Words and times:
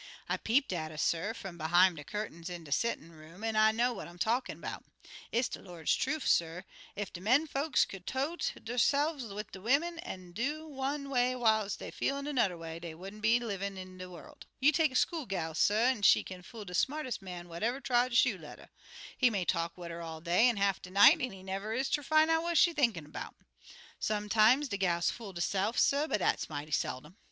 I 0.27 0.37
peeped 0.37 0.73
at 0.73 0.91
'er, 0.91 0.97
suh, 0.97 1.31
fum 1.31 1.59
behime 1.59 1.93
de 1.95 2.03
curtains 2.03 2.49
in 2.49 2.63
de 2.63 2.71
settin' 2.71 3.11
room, 3.11 3.43
an' 3.43 3.55
I 3.55 3.71
know 3.71 3.93
what 3.93 4.07
I'm 4.07 4.17
talkin' 4.17 4.59
'bout. 4.59 4.83
It's 5.31 5.47
de 5.47 5.61
Lord's 5.61 5.95
trufe, 5.95 6.25
suh, 6.25 6.63
ef 6.97 7.13
de 7.13 7.21
men 7.21 7.45
folks 7.45 7.85
could 7.85 8.07
tote 8.07 8.51
derse'f 8.57 9.21
like 9.29 9.51
de 9.51 9.61
wimmen, 9.61 9.99
an' 9.99 10.31
do 10.31 10.65
one 10.67 11.11
way 11.11 11.35
whiles 11.35 11.75
dey 11.75 11.91
feelin' 11.91 12.25
annuder 12.25 12.57
way, 12.57 12.79
dey 12.79 12.95
wouldn't 12.95 13.21
be 13.21 13.37
no 13.37 13.45
livin' 13.45 13.77
in 13.77 13.95
de 13.99 14.09
worl'. 14.09 14.39
You 14.59 14.71
take 14.71 14.91
a 14.91 14.95
school 14.95 15.27
gal, 15.27 15.53
suh, 15.53 15.75
an' 15.75 16.01
she 16.01 16.23
kin 16.23 16.41
fool 16.41 16.65
de 16.65 16.73
smartest 16.73 17.21
man 17.21 17.47
what 17.47 17.61
ever 17.61 17.79
trod 17.79 18.15
shoe 18.15 18.39
leather. 18.39 18.71
He 19.15 19.29
may 19.29 19.45
talk 19.45 19.77
wid 19.77 19.91
'er 19.91 20.01
all 20.01 20.19
day 20.19 20.49
an' 20.49 20.57
half 20.57 20.81
de 20.81 20.89
night, 20.89 21.21
an' 21.21 21.29
he 21.29 21.43
never 21.43 21.73
is 21.73 21.91
ter 21.91 22.01
fin' 22.01 22.27
out 22.27 22.41
what 22.41 22.57
she 22.57 22.73
thinkin' 22.73 23.11
'bout. 23.11 23.35
Sometimes 23.99 24.67
de 24.69 24.77
gals 24.77 25.11
fools 25.11 25.35
deyse'f, 25.35 25.77
suh, 25.77 26.07
but 26.07 26.17
dat's 26.21 26.49
mighty 26.49 26.71
seldom. 26.71 27.17